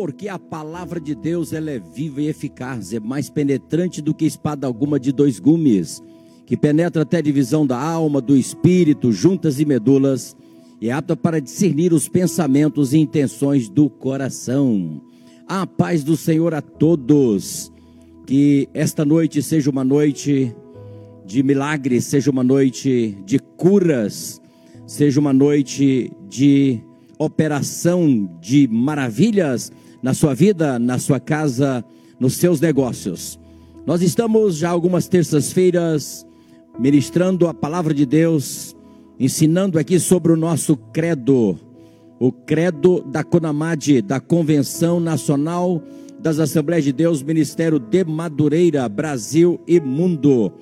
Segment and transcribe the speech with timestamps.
[0.00, 4.24] porque a palavra de Deus ela é viva e eficaz, é mais penetrante do que
[4.24, 6.02] espada alguma de dois gumes,
[6.46, 10.34] que penetra até a divisão da alma, do espírito, juntas e medulas,
[10.80, 15.02] e é apta para discernir os pensamentos e intenções do coração.
[15.46, 17.70] A paz do Senhor a todos.
[18.26, 20.56] Que esta noite seja uma noite
[21.26, 24.40] de milagres, seja uma noite de curas,
[24.86, 26.80] seja uma noite de
[27.18, 29.70] operação de maravilhas
[30.02, 31.84] na sua vida, na sua casa,
[32.18, 33.38] nos seus negócios.
[33.86, 36.26] Nós estamos já algumas terças-feiras
[36.78, 38.76] ministrando a palavra de Deus
[39.18, 41.58] ensinando aqui sobre o nosso credo,
[42.18, 45.82] o credo da CONAMAD, da Convenção Nacional
[46.18, 50.52] das Assembleias de Deus, Ministério de Madureira, Brasil e Mundo.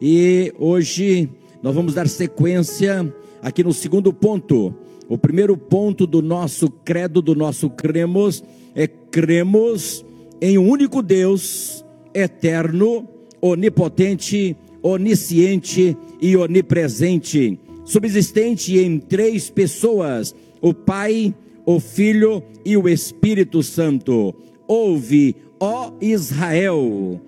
[0.00, 1.28] E hoje
[1.64, 3.10] nós vamos dar sequência
[3.40, 4.74] aqui no segundo ponto.
[5.08, 10.04] O primeiro ponto do nosso credo, do nosso cremos, é cremos
[10.42, 13.08] em um único Deus, eterno,
[13.40, 21.34] onipotente, onisciente e onipresente subsistente em três pessoas: o Pai,
[21.64, 24.34] o Filho e o Espírito Santo.
[24.68, 27.18] Ouve, ó Israel,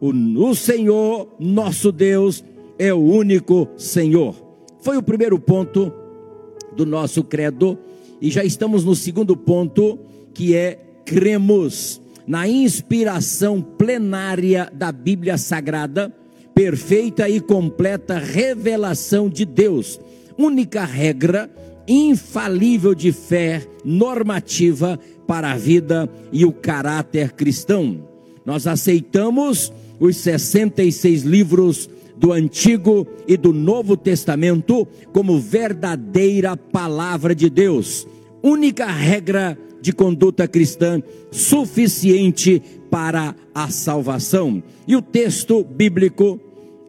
[0.00, 2.42] o, Senhor, nosso Deus,
[2.82, 4.34] é o único Senhor.
[4.80, 5.92] Foi o primeiro ponto
[6.74, 7.78] do nosso credo,
[8.20, 10.00] e já estamos no segundo ponto,
[10.34, 16.12] que é cremos na inspiração plenária da Bíblia Sagrada
[16.52, 20.00] perfeita e completa revelação de Deus,
[20.36, 21.48] única regra
[21.86, 28.08] infalível de fé normativa para a vida e o caráter cristão.
[28.44, 31.88] Nós aceitamos os 66 livros
[32.22, 38.06] do Antigo e do Novo Testamento como verdadeira palavra de Deus,
[38.40, 44.62] única regra de conduta cristã suficiente para a salvação.
[44.86, 46.38] E o texto bíblico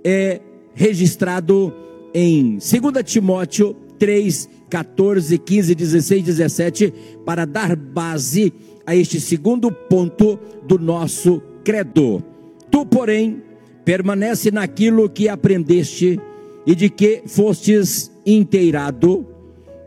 [0.04, 0.40] é
[0.76, 1.74] registrado
[2.14, 2.62] em 2
[3.04, 6.94] Timóteo 3, 14, 15, 16, 17,
[7.26, 8.54] para dar base
[8.86, 12.22] a este segundo ponto do nosso credo.
[12.70, 13.42] Tu, porém,
[13.84, 16.20] permanece naquilo que aprendeste
[16.66, 19.28] e de que fostes inteirado,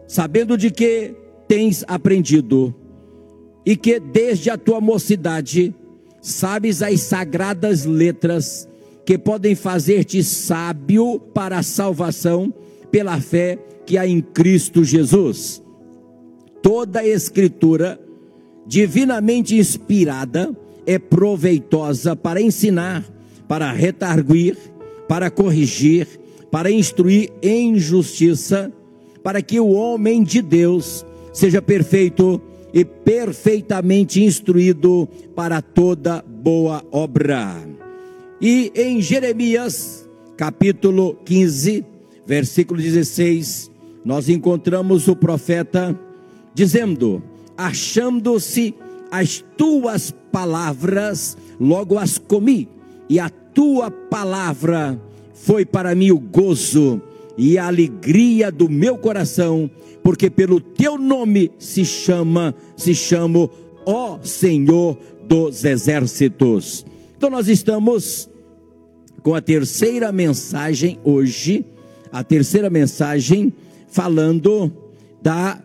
[0.06, 1.14] sabendo de que
[1.48, 2.74] tens aprendido,
[3.64, 5.74] e que desde a tua mocidade
[6.20, 8.68] sabes as sagradas letras
[9.04, 12.52] que podem fazer-te sábio para a salvação
[12.90, 15.62] pela fé que há em Cristo Jesus.
[16.60, 18.00] Toda a Escritura,
[18.66, 20.54] divinamente inspirada,
[20.84, 23.04] é proveitosa para ensinar,
[23.48, 24.56] para retarguir,
[25.08, 26.08] para corrigir,
[26.50, 28.72] para instruir em justiça,
[29.22, 32.40] para que o homem de Deus seja perfeito
[32.72, 37.62] e perfeitamente instruído para toda boa obra.
[38.40, 41.84] E em Jeremias, capítulo 15,
[42.26, 43.70] versículo 16,
[44.04, 45.98] nós encontramos o profeta
[46.54, 47.22] dizendo:
[47.56, 48.74] Achando-se
[49.10, 52.68] as tuas palavras, logo as comi,
[53.08, 55.00] e a tua palavra
[55.32, 57.00] foi para mim o gozo
[57.36, 59.70] e a alegria do meu coração,
[60.02, 63.50] porque pelo teu nome se chama, se chamo,
[63.84, 66.86] ó Senhor dos exércitos.
[67.16, 68.28] Então nós estamos
[69.22, 71.64] com a terceira mensagem hoje,
[72.12, 73.52] a terceira mensagem
[73.88, 74.72] falando
[75.22, 75.60] da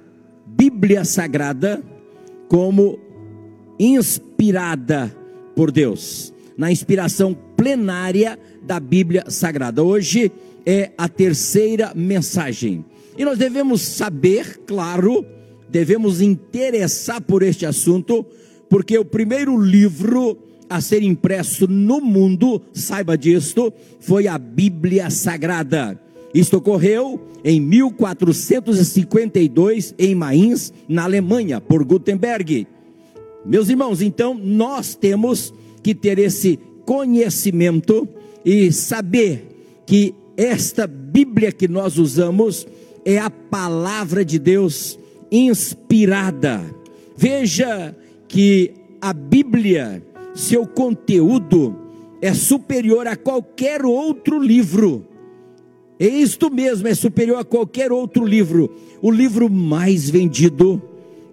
[0.48, 1.82] Bíblia Sagrada
[2.48, 3.00] como
[3.80, 5.16] inspirada
[5.56, 9.82] por Deus, na inspiração plenária da Bíblia Sagrada.
[9.82, 10.32] Hoje
[10.64, 12.86] é a terceira mensagem.
[13.18, 15.26] E nós devemos saber, claro,
[15.68, 18.24] devemos interessar por este assunto,
[18.70, 20.38] porque o primeiro livro
[20.70, 26.00] a ser impresso no mundo, saiba disto, foi a Bíblia Sagrada.
[26.32, 32.68] Isto ocorreu em 1452 em Mainz, na Alemanha, por Gutenberg.
[33.44, 35.52] Meus irmãos, então nós temos
[35.84, 38.08] que ter esse conhecimento
[38.44, 39.48] e saber
[39.86, 42.68] que esta Bíblia que nós usamos
[43.06, 44.98] é a palavra de Deus
[45.32, 46.64] inspirada.
[47.16, 47.96] Veja
[48.28, 51.76] que a Bíblia, seu conteúdo
[52.22, 55.06] é superior a qualquer outro livro.
[56.00, 58.72] É isto mesmo, é superior a qualquer outro livro.
[59.02, 60.82] O livro mais vendido,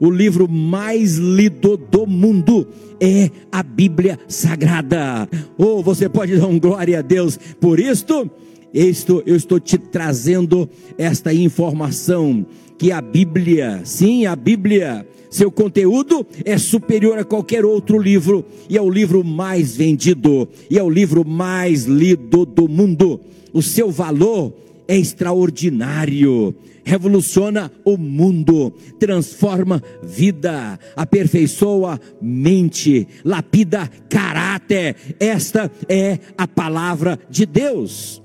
[0.00, 2.66] o livro mais lido do mundo
[3.00, 5.28] é a Bíblia Sagrada.
[5.56, 8.30] Ou oh, você pode dar um glória a Deus por isto?
[8.72, 12.46] Isto eu estou te trazendo esta informação
[12.76, 18.78] que a Bíblia, sim, a Bíblia, seu conteúdo é superior a qualquer outro livro e
[18.78, 23.20] é o livro mais vendido e é o livro mais lido do mundo.
[23.52, 24.52] O seu valor
[24.88, 34.96] é extraordinário, revoluciona o mundo, transforma vida, aperfeiçoa mente, lapida caráter.
[35.20, 38.22] Esta é a palavra de Deus.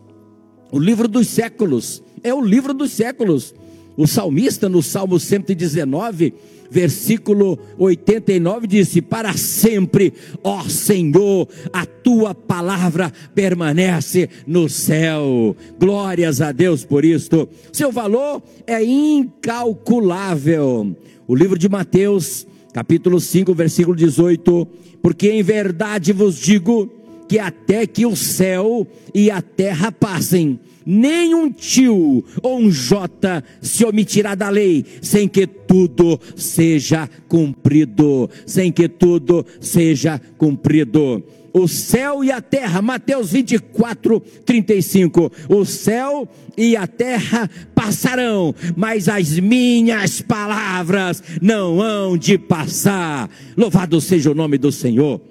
[0.71, 3.53] O livro dos séculos, é o livro dos séculos.
[3.97, 6.33] O salmista, no Salmo 119,
[6.73, 10.11] versículo 89, disse: Para sempre,
[10.43, 15.55] ó Senhor, a tua palavra permanece no céu.
[15.79, 17.47] Glórias a Deus por isto.
[17.71, 20.95] Seu valor é incalculável.
[21.27, 24.67] O livro de Mateus, capítulo 5, versículo 18:
[24.99, 31.33] Porque em verdade vos digo que até que o céu e a terra passem, nem
[31.33, 38.71] um tio ou um jota se omitirá da lei, sem que tudo seja cumprido, sem
[38.71, 41.23] que tudo seja cumprido.
[41.53, 45.31] O céu e a terra, Mateus 24, 35.
[45.47, 46.27] O céu
[46.57, 53.29] e a terra passarão, mas as minhas palavras não hão de passar.
[53.55, 55.21] Louvado seja o nome do Senhor.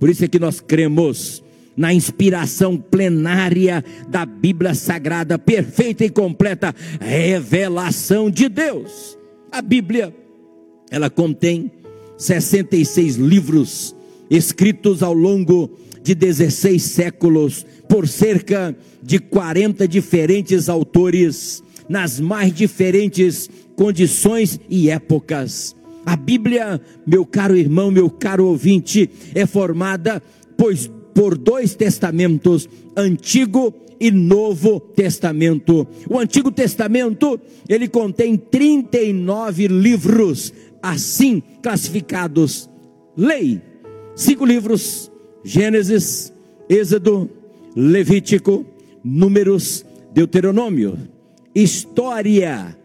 [0.00, 1.44] Por isso é que nós cremos
[1.76, 9.16] na inspiração plenária da Bíblia Sagrada, perfeita e completa revelação de Deus.
[9.52, 10.14] A Bíblia,
[10.90, 11.70] ela contém
[12.16, 13.94] 66 livros
[14.30, 15.70] escritos ao longo
[16.02, 25.74] de 16 séculos por cerca de 40 diferentes autores nas mais diferentes condições e épocas.
[26.04, 30.22] A Bíblia, meu caro irmão, meu caro ouvinte, é formada
[30.60, 35.86] pois por dois testamentos, Antigo e Novo Testamento.
[36.08, 40.52] O Antigo Testamento, ele contém 39 livros,
[40.82, 42.68] assim classificados.
[43.16, 43.60] Lei,
[44.14, 45.10] cinco livros:
[45.42, 46.30] Gênesis,
[46.68, 47.30] Êxodo,
[47.74, 48.66] Levítico,
[49.02, 50.98] Números, Deuteronômio.
[51.54, 52.76] História,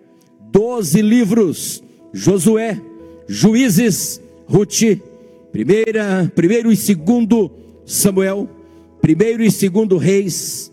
[0.50, 1.84] doze livros:
[2.14, 2.82] Josué,
[3.28, 5.00] Juízes, Ruth,
[5.52, 7.52] primeira, primeiro e segundo
[7.86, 8.50] Samuel,
[9.02, 10.72] primeiro e segundo Reis,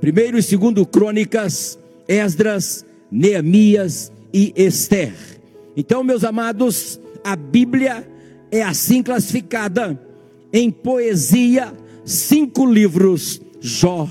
[0.00, 5.14] primeiro e segundo Crônicas, Esdras, Neemias e Esther.
[5.76, 8.06] Então, meus amados, a Bíblia
[8.50, 9.98] é assim classificada
[10.52, 11.72] em poesia,
[12.04, 14.08] cinco livros: Jó,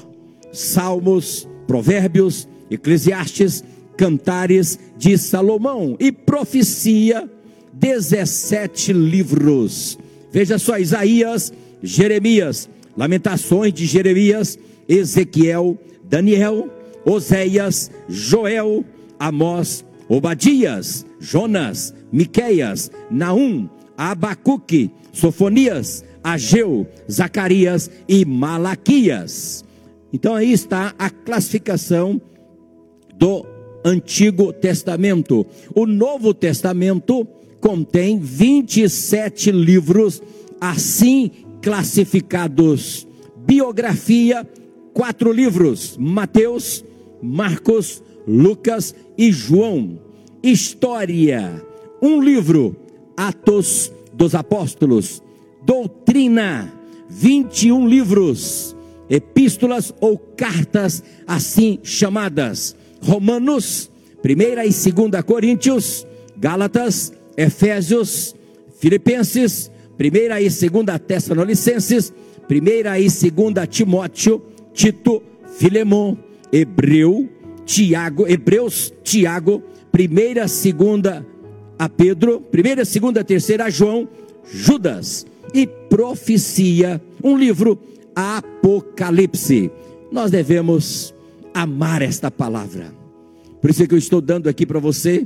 [0.52, 3.64] Salmos, Provérbios, Eclesiastes,
[3.98, 7.30] Cantares de Salomão e profecia,
[7.80, 9.98] 17 livros.
[10.32, 16.70] Veja só, Isaías Jeremias, Lamentações de Jeremias, Ezequiel, Daniel,
[17.06, 18.84] Oséias, Joel,
[19.20, 29.64] Amós, Obadias, Jonas, Miqueias, Naum, Abacuque, Sofonias, Ageu, Zacarias e Malaquias.
[30.12, 32.20] Então aí está a classificação
[33.16, 33.46] do
[33.86, 35.46] Antigo Testamento.
[35.74, 37.28] O Novo Testamento
[37.60, 40.22] contém 27 livros,
[40.60, 43.08] assim classificados.
[43.46, 44.48] Biografia,
[44.94, 46.84] quatro livros: Mateus,
[47.22, 50.00] Marcos, Lucas e João.
[50.42, 51.64] História,
[52.02, 52.76] um livro:
[53.18, 55.22] Atos dos Apóstolos.
[55.66, 56.74] Doutrina,
[57.10, 58.76] 21 livros.
[59.10, 63.90] Epístolas ou cartas assim chamadas: Romanos,
[64.24, 66.06] 1 e 2 Coríntios,
[66.38, 68.36] Gálatas, Efésios,
[68.80, 72.14] Filipenses, primeira e segunda Tessalonicenses,
[72.50, 74.42] primeira e segunda Timóteo,
[74.74, 75.24] Tito,
[75.58, 76.18] Filemon,
[76.52, 77.30] Hebreu,
[77.66, 81.26] Tiago, Hebreus, Tiago, primeira, segunda
[81.78, 84.10] a Pedro, primeira, segunda, terceira a João,
[84.52, 87.80] Judas e profecia, um livro
[88.14, 89.72] Apocalipse.
[90.12, 91.16] Nós devemos
[91.54, 92.94] amar esta palavra.
[93.62, 95.26] Por isso é que eu estou dando aqui para você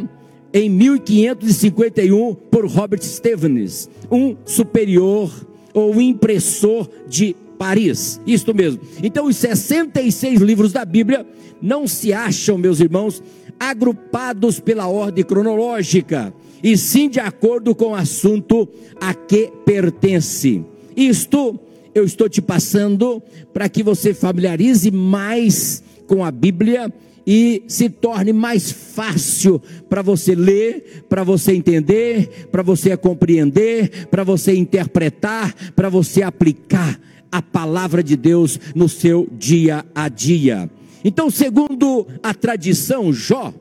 [0.52, 5.32] em 1551 por Robert Stevens, um superior
[5.72, 8.20] ou impressor de Paris.
[8.26, 8.80] Isto mesmo.
[9.02, 11.26] Então, os 66 livros da Bíblia
[11.60, 13.22] não se acham, meus irmãos,
[13.58, 18.68] agrupados pela ordem cronológica, e sim de acordo com o assunto
[19.00, 20.64] a que pertence.
[20.96, 21.58] Isto
[21.94, 26.92] eu estou te passando para que você familiarize mais com a Bíblia
[27.26, 34.24] e se torne mais fácil para você ler, para você entender, para você compreender, para
[34.24, 36.98] você interpretar, para você aplicar
[37.30, 40.70] a palavra de Deus no seu dia a dia.
[41.04, 43.52] Então, segundo a tradição, Jó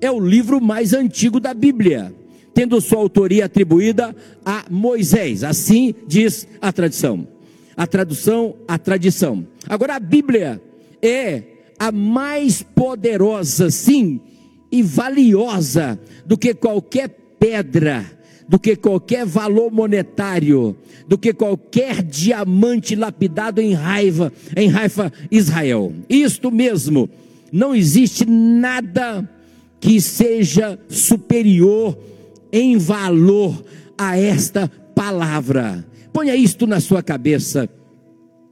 [0.00, 2.14] é o livro mais antigo da Bíblia,
[2.52, 5.44] tendo sua autoria atribuída a Moisés.
[5.44, 7.26] Assim diz a tradição.
[7.76, 9.46] A tradução, a tradição.
[9.68, 10.60] Agora, a Bíblia
[11.02, 11.42] é
[11.78, 14.20] a mais poderosa, sim,
[14.70, 18.04] e valiosa do que qualquer pedra,
[18.48, 20.76] do que qualquer valor monetário,
[21.06, 25.92] do que qualquer diamante lapidado em raiva, em raiva Israel.
[26.08, 27.08] Isto mesmo,
[27.52, 29.28] não existe nada
[29.80, 31.96] que seja superior
[32.50, 33.64] em valor
[33.98, 35.86] a esta palavra.
[36.12, 37.68] Ponha isto na sua cabeça.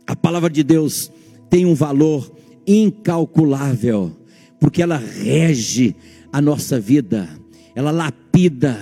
[0.07, 1.11] A palavra de Deus
[1.49, 2.31] tem um valor
[2.67, 4.13] incalculável,
[4.61, 5.95] porque ela rege
[6.33, 7.29] a nossa vida,
[7.75, 8.79] ela lapida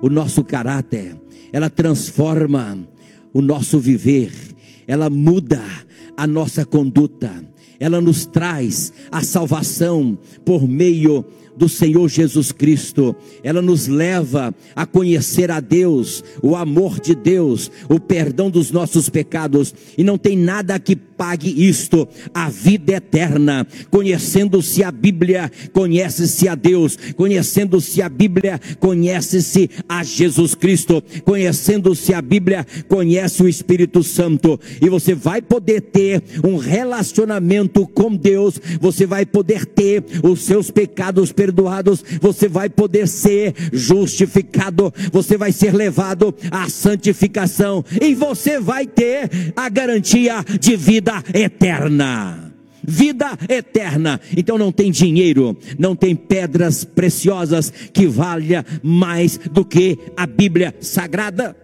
[0.00, 1.16] o nosso caráter,
[1.52, 2.78] ela transforma
[3.32, 4.32] o nosso viver,
[4.86, 5.62] ela muda
[6.16, 7.32] a nossa conduta,
[7.80, 11.24] ela nos traz a salvação por meio
[11.56, 13.14] do Senhor Jesus Cristo.
[13.42, 19.08] Ela nos leva a conhecer a Deus, o amor de Deus, o perdão dos nossos
[19.08, 23.66] pecados, e não tem nada que pague isto, a vida eterna.
[23.90, 32.20] Conhecendo-se a Bíblia, conhece-se a Deus, conhecendo-se a Bíblia, conhece-se a Jesus Cristo, conhecendo-se a
[32.20, 39.06] Bíblia, conhece o Espírito Santo, e você vai poder ter um relacionamento com Deus, você
[39.06, 42.04] vai poder ter os seus pecados perdoados.
[42.20, 47.82] Você vai poder ser justificado, você vai ser levado à santificação.
[48.00, 52.54] E você vai ter a garantia de vida eterna
[52.86, 54.20] vida eterna.
[54.36, 60.74] Então não tem dinheiro, não tem pedras preciosas que valha mais do que a Bíblia
[60.80, 61.56] Sagrada.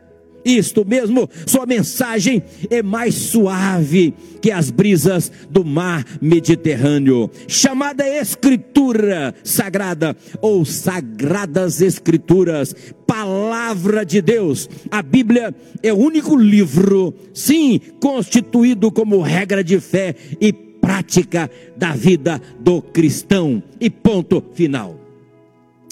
[0.44, 9.34] Isto mesmo, sua mensagem é mais suave que as brisas do mar Mediterrâneo, chamada Escritura
[9.44, 12.74] Sagrada ou Sagradas Escrituras,
[13.06, 14.68] Palavra de Deus.
[14.90, 21.92] A Bíblia é o único livro, sim, constituído como regra de fé e prática da
[21.92, 23.62] vida do cristão.
[23.80, 24.98] E ponto final.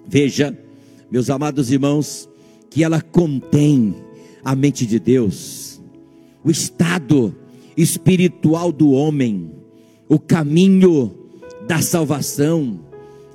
[0.06, 0.56] Veja,
[1.10, 2.28] meus amados irmãos,
[2.70, 3.94] que ela contém
[4.44, 5.80] a mente de Deus,
[6.44, 7.34] o estado
[7.76, 9.50] espiritual do homem,
[10.08, 11.14] o caminho
[11.66, 12.80] da salvação,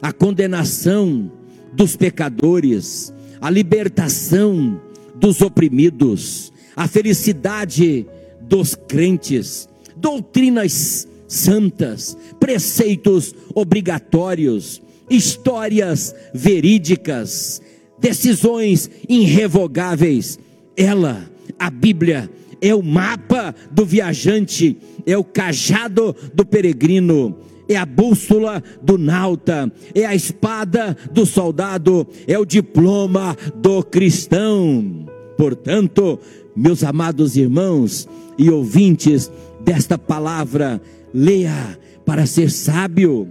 [0.02, 1.32] a condenação
[1.74, 4.82] dos pecadores, a libertação
[5.16, 8.06] dos oprimidos, a felicidade
[8.42, 17.62] dos crentes, doutrinas santas, preceitos obrigatórios, histórias verídicas,
[18.00, 20.40] decisões irrevogáveis
[20.76, 22.30] ela, a Bíblia,
[22.62, 27.38] é o mapa do viajante, é o cajado do peregrino,
[27.68, 35.06] é a bússola do nauta, é a espada do soldado, é o diploma do cristão.
[35.38, 36.20] Portanto,
[36.56, 40.82] meus amados irmãos e ouvintes desta palavra,
[41.14, 43.28] leia para ser sábio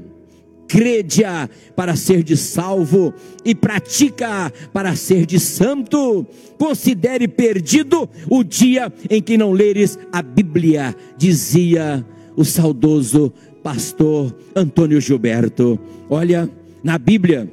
[0.73, 3.13] crede-a para ser de salvo
[3.45, 6.27] e pratica para ser de santo.
[6.57, 12.03] Considere perdido o dia em que não leres a Bíblia, dizia
[12.35, 13.31] o saudoso
[13.63, 15.79] pastor Antônio Gilberto.
[16.09, 16.51] Olha,
[16.83, 17.53] na Bíblia,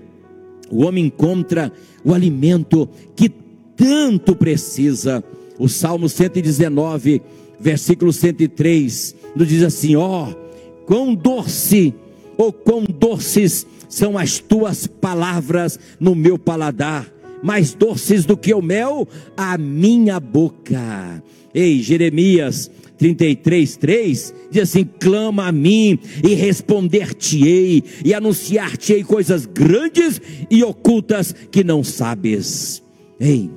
[0.71, 1.73] o homem encontra
[2.05, 3.27] o alimento que
[3.75, 5.21] tanto precisa.
[5.57, 7.21] O Salmo 119,
[7.59, 11.93] versículo 103, nos diz assim: ó, oh, quão doce
[12.39, 17.05] ou quão doces são as tuas palavras no meu paladar.
[17.41, 21.23] mais doces do que o mel, a minha boca.
[21.53, 30.21] Ei, Jeremias 33, 3 diz assim: clama a mim e responder-te-ei, e anunciar-te-ei coisas grandes
[30.51, 32.83] e ocultas que não sabes.
[33.17, 33.49] Ei,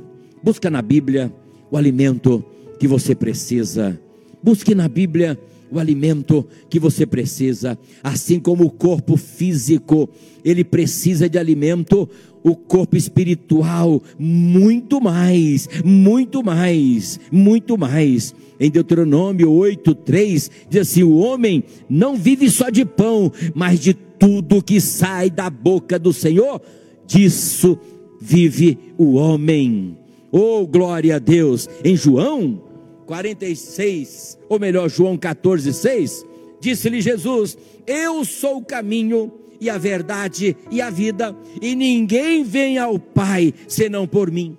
[0.44, 1.32] busca na Bíblia
[1.72, 2.44] o alimento
[2.78, 4.00] que você precisa.
[4.40, 5.36] Busque na Bíblia
[5.72, 10.08] o alimento que você precisa, assim como o corpo físico,
[10.44, 12.08] ele precisa de alimento,
[12.42, 18.34] o corpo espiritual, muito mais, muito mais, muito mais.
[18.60, 23.94] Em Deuteronômio 8, 3, diz assim: o homem não vive só de pão, mas de
[23.94, 26.60] tudo que sai da boca do Senhor,
[27.06, 27.78] disso
[28.20, 29.96] vive o homem.
[30.30, 31.68] Oh, glória a Deus!
[31.84, 32.71] Em João
[33.06, 36.26] 46, ou melhor, João 14, 6,
[36.60, 37.56] disse-lhe Jesus:
[37.86, 43.54] Eu sou o caminho e a verdade e a vida, e ninguém vem ao Pai
[43.68, 44.56] senão por mim.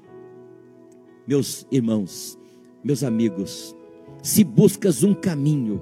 [1.28, 2.38] Meus irmãos,
[2.84, 3.76] meus amigos,
[4.22, 5.82] se buscas um caminho,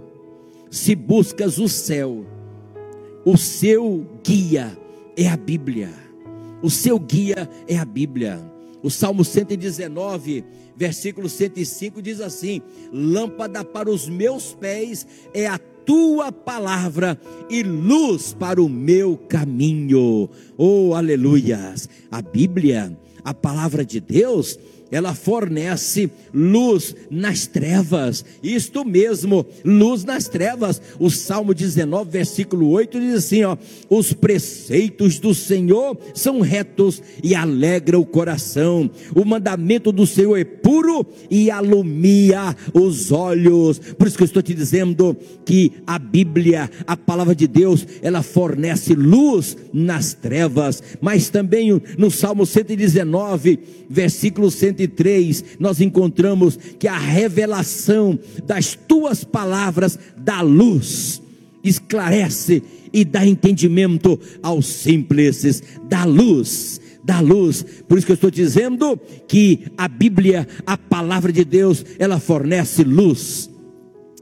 [0.69, 2.25] se buscas o céu,
[3.23, 4.75] o seu guia
[5.15, 5.89] é a Bíblia.
[6.61, 8.39] O seu guia é a Bíblia.
[8.81, 10.43] O Salmo 119,
[10.75, 12.61] versículo 105 diz assim:
[12.91, 20.29] Lâmpada para os meus pés é a tua palavra e luz para o meu caminho.
[20.57, 21.89] Oh, aleluias!
[22.09, 24.59] A Bíblia, a palavra de Deus,
[24.91, 28.25] ela fornece luz nas trevas.
[28.43, 30.81] Isto mesmo, luz nas trevas.
[30.99, 33.57] O Salmo 19, versículo 8 diz assim, ó:
[33.89, 38.89] Os preceitos do Senhor são retos e alegram o coração.
[39.15, 43.79] O mandamento do Senhor é puro e alumia os olhos.
[43.79, 48.21] Por isso que eu estou te dizendo que a Bíblia, a palavra de Deus, ela
[48.21, 56.87] fornece luz nas trevas, mas também no Salmo 119, versículo 100 103, nós encontramos que
[56.87, 61.21] a revelação das tuas palavras dá luz,
[61.63, 67.65] esclarece e dá entendimento aos simples, dá luz, dá luz.
[67.87, 72.83] Por isso que eu estou dizendo que a Bíblia, a palavra de Deus, ela fornece
[72.83, 73.49] luz.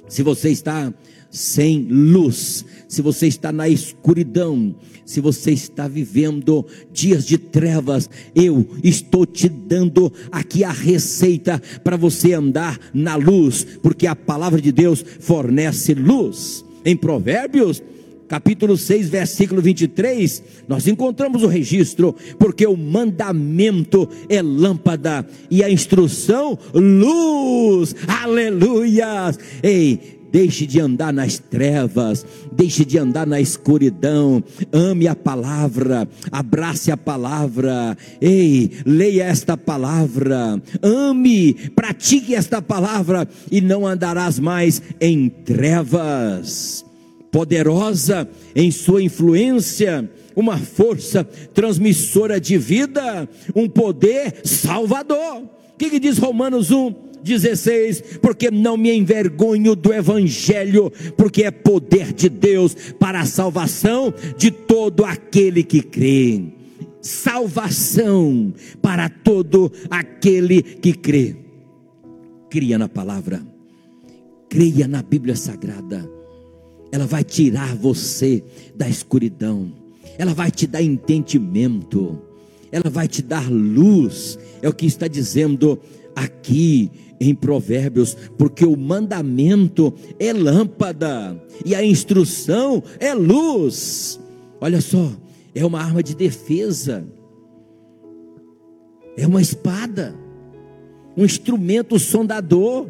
[0.07, 0.93] Se você está
[1.29, 8.67] sem luz, se você está na escuridão, se você está vivendo dias de trevas, eu
[8.83, 14.71] estou te dando aqui a receita para você andar na luz, porque a palavra de
[14.71, 16.65] Deus fornece luz.
[16.83, 17.83] Em Provérbios,
[18.27, 25.69] capítulo 6, versículo 23, nós encontramos o registro, porque o mandamento é lâmpada e a
[25.69, 27.95] instrução luz.
[28.07, 29.39] Aleluias!
[29.63, 34.43] Ei, Deixe de andar nas trevas, deixe de andar na escuridão.
[34.71, 37.97] Ame a palavra, abrace a palavra.
[38.21, 40.61] Ei, leia esta palavra.
[40.81, 46.85] Ame, pratique esta palavra e não andarás mais em trevas.
[47.31, 55.43] Poderosa em sua influência, uma força transmissora de vida, um poder salvador.
[55.43, 57.08] O que, que diz Romanos 1?
[57.23, 64.13] 16, porque não me envergonho do Evangelho, porque é poder de Deus para a salvação
[64.37, 66.43] de todo aquele que crê.
[67.01, 71.35] Salvação para todo aquele que crê.
[72.49, 73.41] Cria na palavra,
[74.49, 76.09] creia na Bíblia Sagrada,
[76.91, 78.43] ela vai tirar você
[78.75, 79.71] da escuridão,
[80.17, 82.19] ela vai te dar entendimento,
[82.71, 85.79] ela vai te dar luz, é o que está dizendo
[86.15, 94.19] aqui em Provérbios, porque o mandamento é lâmpada e a instrução é luz.
[94.61, 95.11] Olha só,
[95.53, 97.05] é uma arma de defesa,
[99.17, 100.15] é uma espada,
[101.17, 102.87] um instrumento sondador.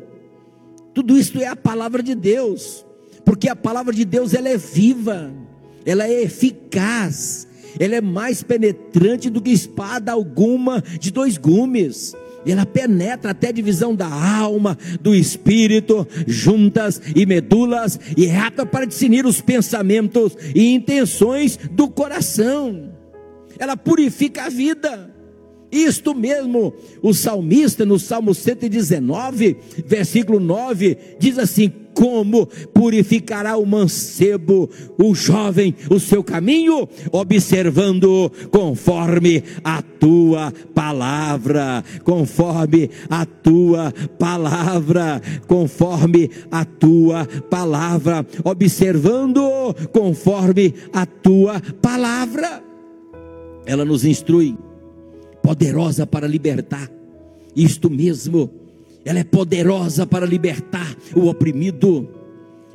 [0.93, 2.85] Tudo isso é a palavra de Deus,
[3.25, 5.31] porque a palavra de Deus ela é viva,
[5.85, 7.47] ela é eficaz,
[7.79, 13.51] ela é mais penetrante do que espada alguma de dois gumes ela penetra até a
[13.51, 20.37] divisão da alma, do espírito, juntas e medulas, e é apta para discernir os pensamentos
[20.55, 22.91] e intenções do coração.
[23.57, 25.08] Ela purifica a vida.
[25.71, 29.55] Isto mesmo, o salmista no Salmo 119,
[29.85, 39.43] versículo 9, diz assim: Como purificará o mancebo, o jovem, o seu caminho, observando conforme
[39.63, 51.61] a tua palavra, conforme a tua palavra, conforme a tua palavra, observando conforme a tua
[51.79, 52.63] palavra.
[53.67, 54.57] Ela nos instrui
[55.41, 56.89] poderosa para libertar.
[57.55, 58.49] Isto mesmo,
[59.03, 62.07] ela é poderosa para libertar o oprimido,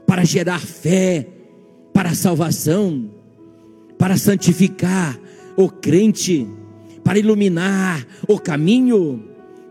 [0.07, 1.29] para gerar fé,
[1.93, 3.11] para salvação,
[3.99, 5.19] para santificar
[5.57, 6.47] o crente,
[7.03, 9.23] para iluminar o caminho,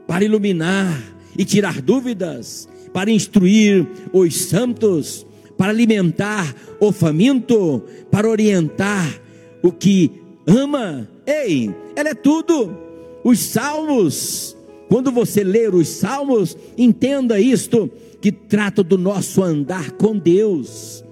[0.07, 1.01] para iluminar
[1.37, 5.25] e tirar dúvidas, para instruir os santos,
[5.57, 9.21] para alimentar o faminto, para orientar
[9.61, 10.11] o que
[10.45, 11.09] ama.
[11.25, 12.75] Ei, ela é tudo.
[13.23, 14.55] Os salmos,
[14.89, 17.89] quando você ler os salmos, entenda isto
[18.21, 21.03] que trata do nosso andar com Deus.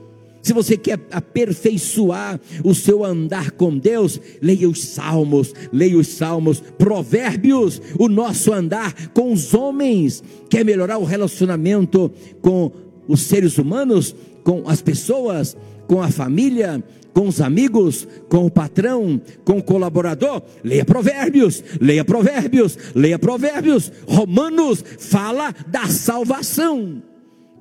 [0.42, 6.60] Se você quer aperfeiçoar o seu andar com Deus, leia os salmos, leia os salmos,
[6.60, 10.24] provérbios, o nosso andar com os homens.
[10.50, 12.72] Quer melhorar o relacionamento com
[13.08, 15.56] os seres humanos, com as pessoas,
[15.88, 16.84] com a família,
[17.14, 20.42] com os amigos, com o patrão, com o colaborador.
[20.64, 23.92] Leia Provérbios, leia Provérbios, leia Provérbios.
[24.08, 27.02] Romanos fala da salvação.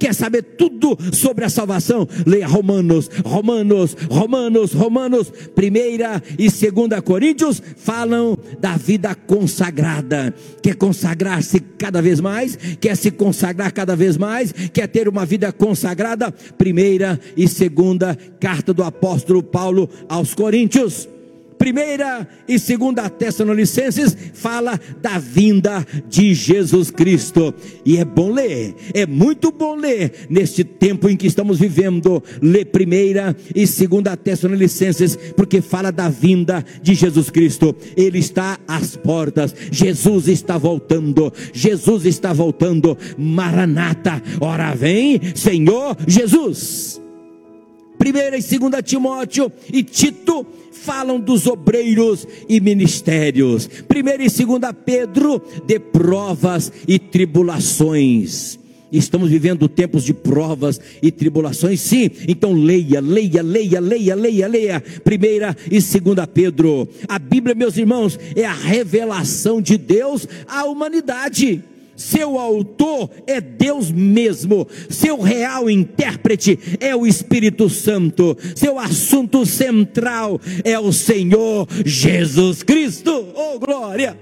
[0.01, 2.09] Quer saber tudo sobre a salvação?
[2.27, 5.31] Leia Romanos, Romanos, Romanos, Romanos.
[5.55, 10.35] Primeira e segunda Coríntios falam da vida consagrada.
[10.63, 12.57] Quer consagrar-se cada vez mais?
[12.81, 14.53] Quer se consagrar cada vez mais?
[14.73, 16.33] Quer ter uma vida consagrada?
[16.57, 21.07] Primeira e segunda carta do apóstolo Paulo aos Coríntios
[21.61, 27.55] primeira e segunda Tessalonicenses fala da vinda de Jesus Cristo.
[27.85, 32.23] E é bom ler, é muito bom ler neste tempo em que estamos vivendo.
[32.41, 37.77] Ler primeira e segunda Tessalonicenses, porque fala da vinda de Jesus Cristo.
[37.95, 39.55] Ele está às portas.
[39.71, 41.31] Jesus está voltando.
[41.53, 42.97] Jesus está voltando.
[43.19, 47.03] Maranata, ora vem, Senhor Jesus.
[48.01, 53.69] Primeira e segunda Timóteo e Tito falam dos obreiros e ministérios.
[53.87, 58.59] Primeira e segunda Pedro de provas e tribulações.
[58.91, 62.11] Estamos vivendo tempos de provas e tribulações, sim.
[62.27, 64.81] Então leia, leia, leia, leia, leia, leia.
[65.05, 66.89] Primeira e segunda Pedro.
[67.07, 71.63] A Bíblia, meus irmãos, é a revelação de Deus à humanidade
[72.01, 80.41] seu autor é Deus mesmo, seu real intérprete é o Espírito Santo, seu assunto central
[80.65, 83.11] é o Senhor Jesus Cristo.
[83.35, 84.19] Oh, glória!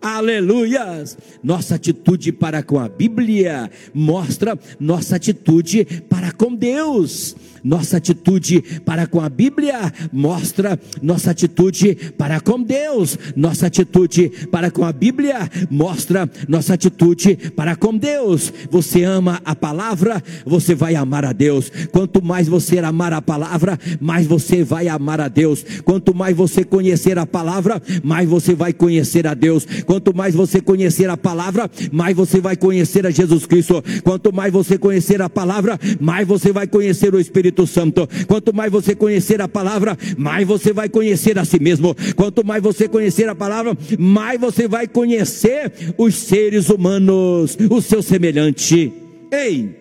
[0.00, 1.18] Aleluias!
[1.42, 7.36] Nossa atitude para com a Bíblia mostra nossa atitude para com Deus.
[7.62, 13.18] Nossa atitude para com a Bíblia mostra nossa atitude para com Deus.
[13.36, 18.52] Nossa atitude para com a Bíblia mostra nossa atitude para com Deus.
[18.70, 21.70] Você ama a palavra, você vai amar a Deus.
[21.92, 25.64] Quanto mais você amar a palavra, mais você vai amar a Deus.
[25.84, 29.66] Quanto mais você conhecer a palavra, mais você vai conhecer a Deus.
[29.86, 33.82] Quanto mais você conhecer a palavra, mais você vai conhecer a Jesus Cristo.
[34.04, 38.08] Quanto mais você conhecer a palavra, mais você vai conhecer o Espírito Espírito Santo.
[38.26, 41.94] Quanto mais você conhecer a palavra, mais você vai conhecer a si mesmo.
[42.14, 48.02] Quanto mais você conhecer a palavra, mais você vai conhecer os seres humanos, o seu
[48.02, 48.92] semelhante.
[49.32, 49.76] Ei!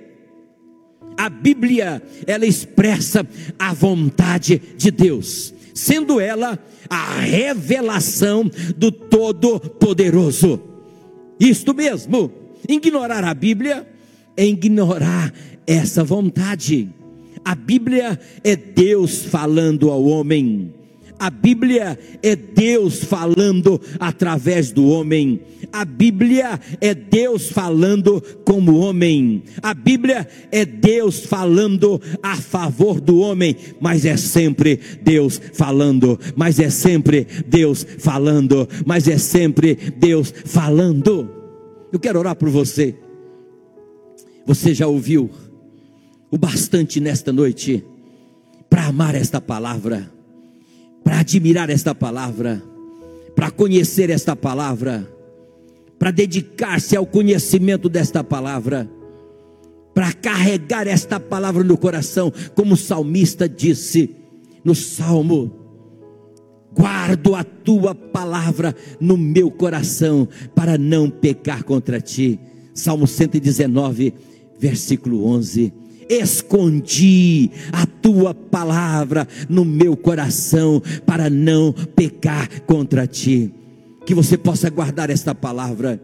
[1.18, 3.28] A Bíblia, ela expressa
[3.58, 10.62] a vontade de Deus, sendo ela a revelação do Todo-Poderoso.
[11.40, 12.32] Isto mesmo,
[12.70, 13.88] ignorar a Bíblia
[14.36, 15.34] é ignorar
[15.66, 16.88] essa vontade.
[17.48, 20.74] A Bíblia é Deus falando ao homem.
[21.18, 25.40] A Bíblia é Deus falando através do homem.
[25.72, 29.44] A Bíblia é Deus falando como homem.
[29.64, 36.60] A Bíblia é Deus falando a favor do homem, mas é sempre Deus falando, mas
[36.60, 41.30] é sempre Deus falando, mas é sempre Deus falando.
[41.94, 42.94] Eu quero orar por você.
[44.46, 45.30] Você já ouviu
[46.30, 47.84] o bastante nesta noite
[48.70, 50.12] para amar esta palavra,
[51.04, 52.62] para admirar esta palavra,
[53.36, 55.08] para conhecer esta palavra,
[55.98, 58.90] para dedicar-se ao conhecimento desta palavra,
[59.94, 64.14] para carregar esta palavra no coração, como o salmista disse
[64.66, 65.52] no salmo:
[66.74, 72.38] guardo a tua palavra no meu coração para não pecar contra ti.
[72.74, 74.14] Salmo 119,
[74.60, 83.54] versículo 11 escondi a tua palavra no meu coração para não pecar contra ti.
[84.06, 86.02] Que você possa guardar esta palavra,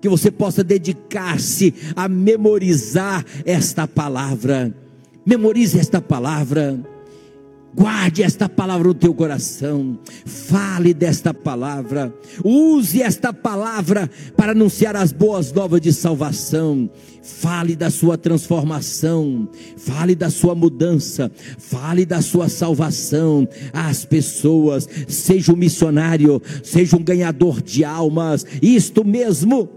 [0.00, 4.74] que você possa dedicar-se a memorizar esta palavra.
[5.24, 6.78] Memorize esta palavra.
[7.72, 12.12] Guarde esta palavra no teu coração, fale desta palavra,
[12.44, 16.90] use esta palavra para anunciar as boas novas de salvação.
[17.22, 24.88] Fale da sua transformação, fale da sua mudança, fale da sua salvação às pessoas.
[25.06, 29.68] Seja um missionário, seja um ganhador de almas, isto mesmo.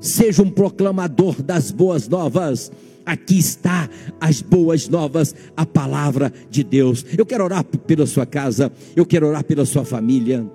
[0.00, 2.70] Seja um proclamador das boas novas
[3.10, 7.04] Aqui está as boas novas, a palavra de Deus.
[7.18, 10.48] Eu quero orar pela sua casa, eu quero orar pela sua família.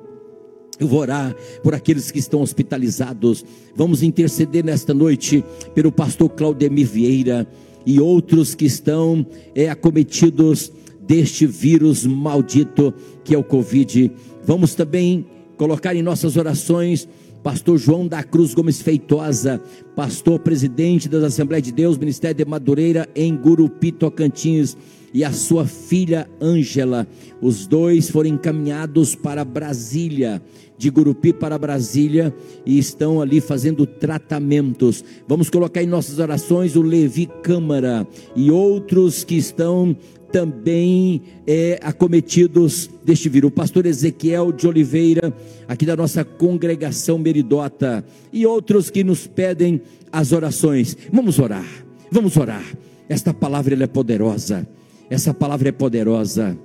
[0.80, 3.44] Eu vou orar por aqueles que estão hospitalizados.
[3.76, 7.46] Vamos interceder nesta noite pelo pastor Claudemir Vieira
[7.86, 10.72] e outros que estão é, acometidos
[11.06, 12.94] deste vírus maldito
[13.26, 14.10] que é o Covid.
[14.46, 15.26] Vamos também
[15.58, 17.06] colocar em nossas orações
[17.46, 19.62] pastor João da Cruz Gomes Feitosa,
[19.96, 24.76] pastor presidente das Assembleias de Deus, Ministério de Madureira, em Gurupi, Tocantins,
[25.14, 27.08] e a sua filha Ângela.
[27.40, 30.42] Os dois foram encaminhados para Brasília,
[30.76, 35.06] de Gurupi para Brasília, e estão ali fazendo tratamentos.
[35.28, 39.96] Vamos colocar em nossas orações o Levi Câmara e outros que estão
[40.32, 43.50] também é, acometidos deste vírus.
[43.50, 45.34] O pastor Ezequiel de Oliveira,
[45.68, 50.98] aqui da nossa congregação Meridota, e outros que nos pedem as orações.
[51.12, 51.68] Vamos orar,
[52.12, 52.66] vamos orar.
[53.08, 54.68] Esta palavra é poderosa,
[55.10, 56.58] essa palavra é poderosa.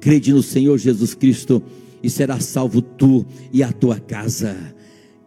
[0.00, 1.62] Crede no Senhor Jesus Cristo
[2.02, 4.56] e será salvo tu e a tua casa.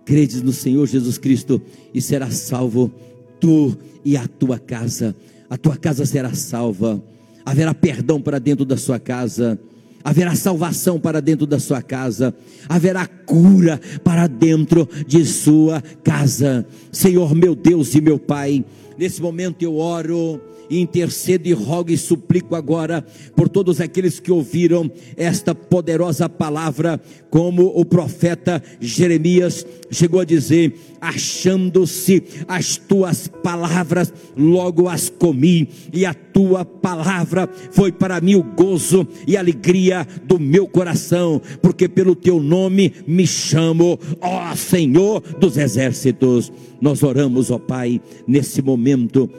[0.05, 1.61] Crede no Senhor Jesus Cristo
[1.93, 2.91] e será salvo
[3.39, 5.15] tu e a tua casa.
[5.49, 7.03] A tua casa será salva
[7.49, 9.59] haverá perdão para dentro da sua casa,
[10.03, 12.31] haverá salvação para dentro da sua casa,
[12.67, 16.63] haverá cura para dentro de sua casa.
[16.91, 18.63] Senhor meu Deus e meu Pai,
[18.99, 23.05] nesse momento eu oro intercedo e rogo e suplico agora
[23.35, 30.73] por todos aqueles que ouviram esta poderosa palavra, como o profeta Jeremias chegou a dizer:
[30.99, 38.43] achando-se as tuas palavras, logo as comi, e a tua palavra foi para mim o
[38.43, 45.57] gozo e alegria do meu coração, porque pelo teu nome me chamo, ó Senhor dos
[45.57, 46.51] exércitos.
[46.81, 49.29] Nós oramos, ó Pai, nesse momento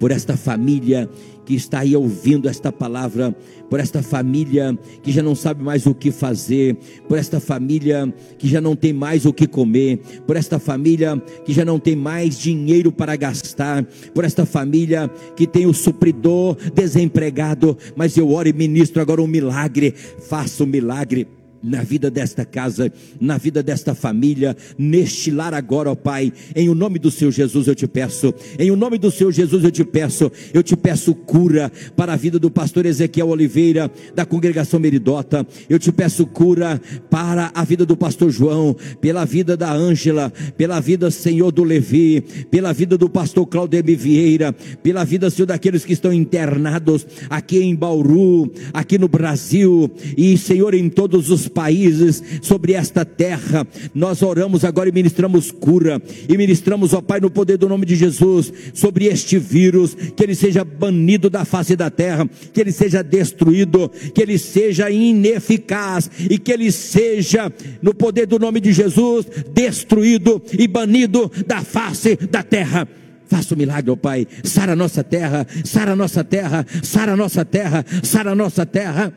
[0.00, 1.08] por esta família
[1.44, 3.36] que está aí ouvindo esta palavra,
[3.68, 8.48] por esta família que já não sabe mais o que fazer, por esta família que
[8.48, 12.38] já não tem mais o que comer, por esta família que já não tem mais
[12.38, 13.84] dinheiro para gastar,
[14.14, 19.26] por esta família que tem o supridor desempregado, mas eu oro e ministro agora um
[19.26, 21.28] milagre, faça um milagre
[21.62, 26.74] na vida desta casa, na vida desta família, neste lar agora, ó Pai, em o
[26.74, 29.84] nome do Senhor Jesus eu te peço, em o nome do Senhor Jesus eu te
[29.84, 35.46] peço, eu te peço cura para a vida do pastor Ezequiel Oliveira, da congregação Meridota,
[35.68, 40.80] eu te peço cura para a vida do pastor João, pela vida da Ângela, pela
[40.80, 45.92] vida, Senhor, do Levi, pela vida do pastor Claudemir Vieira, pela vida, Senhor, daqueles que
[45.92, 52.72] estão internados aqui em Bauru, aqui no Brasil, e Senhor, em todos os países, sobre
[52.72, 53.66] esta terra.
[53.94, 57.96] Nós oramos agora e ministramos cura, e ministramos, ó Pai, no poder do nome de
[57.96, 63.02] Jesus, sobre este vírus, que ele seja banido da face da terra, que ele seja
[63.02, 69.26] destruído, que ele seja ineficaz e que ele seja, no poder do nome de Jesus,
[69.52, 72.88] destruído e banido da face da terra.
[73.30, 74.26] Faça o um milagre, ó Pai.
[74.42, 78.66] Sara a nossa terra, sara a nossa terra, sara a nossa terra, sara a nossa
[78.66, 79.12] terra.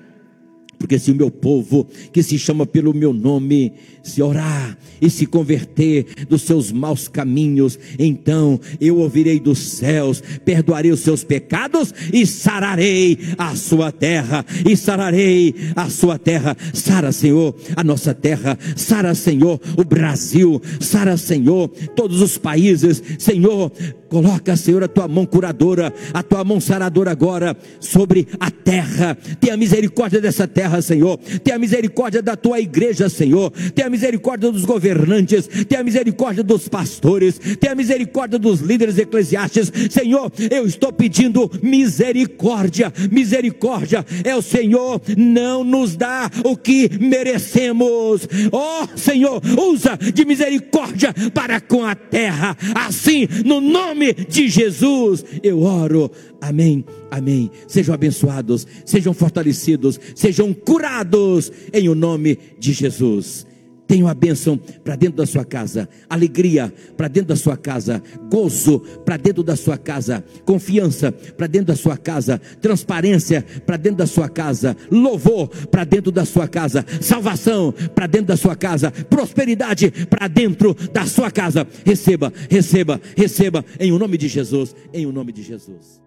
[0.84, 3.72] Porque se o meu povo, que se chama pelo meu nome,
[4.04, 10.92] se orar e se converter dos seus maus caminhos, então eu ouvirei dos céus, perdoarei
[10.92, 16.58] os seus pecados e sararei a sua terra, e sararei a sua terra.
[16.74, 23.72] Sara, Senhor, a nossa terra, sara, Senhor, o Brasil, sara, Senhor, todos os países, Senhor,
[24.14, 29.18] coloca, Senhor, a tua mão curadora, a tua mão saradora agora sobre a terra.
[29.42, 31.18] Tenha misericórdia dessa terra Senhor.
[31.44, 33.52] Tenha misericórdia da tua igreja, Senhor.
[33.74, 35.48] Tenha misericórdia dos governantes.
[35.68, 37.40] Tenha misericórdia dos pastores.
[37.60, 39.72] Tenha misericórdia dos líderes eclesiásticos.
[39.92, 42.94] Senhor, eu estou pedindo misericórdia.
[43.12, 45.02] Misericórdia é o Senhor.
[45.18, 48.28] Não nos dá o que merecemos.
[48.52, 52.56] Oh, Senhor, usa de misericórdia para com a terra.
[52.76, 53.60] Assim, no
[54.04, 56.12] nome de Jesus, eu oro.
[56.42, 57.50] Amém, amém.
[57.68, 63.46] Sejam abençoados, sejam fortalecidos, sejam curados em o nome de Jesus.
[63.88, 68.80] Tenha a bênção para dentro da sua casa, alegria para dentro da sua casa, gozo
[69.06, 74.08] para dentro da sua casa, confiança para dentro da sua casa, transparência para dentro da
[74.08, 79.92] sua casa, louvor para dentro da sua casa, salvação para dentro da sua casa, prosperidade
[80.10, 81.68] para dentro da sua casa.
[81.86, 86.03] Receba, receba, receba em o nome de Jesus, em o nome de Jesus.